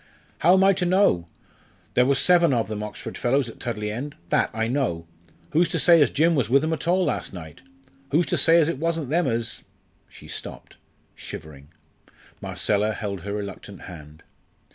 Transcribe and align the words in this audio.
"How 0.39 0.55
am 0.55 0.63
I 0.63 0.73
to 0.73 0.85
know? 0.87 1.27
There 1.93 2.07
was 2.07 2.17
seven 2.17 2.55
o' 2.55 2.63
them 2.63 2.81
Oxford 2.81 3.19
fellows 3.19 3.47
at 3.49 3.59
Tudley 3.59 3.91
End 3.91 4.15
that 4.29 4.49
I 4.51 4.67
know. 4.67 5.05
Who's 5.51 5.67
to 5.69 5.77
say 5.77 6.01
as 6.01 6.09
Jim 6.09 6.33
was 6.33 6.49
with 6.49 6.63
'em 6.63 6.73
at 6.73 6.87
all 6.87 7.05
last 7.05 7.33
night? 7.33 7.61
Who's 8.09 8.25
to 8.25 8.37
say 8.39 8.59
as 8.59 8.67
it 8.67 8.79
wasn't 8.79 9.11
them 9.11 9.27
as" 9.27 9.61
She 10.09 10.27
stopped, 10.27 10.77
shivering. 11.13 11.67
Marcella 12.41 12.93
held 12.93 13.21
her 13.21 13.33
reluctant 13.33 13.81
hand. 13.83 14.23